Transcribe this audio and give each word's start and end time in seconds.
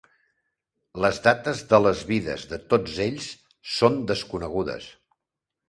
Les 1.05 1.19
dates 1.27 1.61
de 1.73 1.79
les 1.83 2.01
vides 2.13 2.47
de 2.55 2.59
tots 2.73 2.97
ells 3.07 3.29
són 3.77 4.03
desconegudes. 4.15 4.93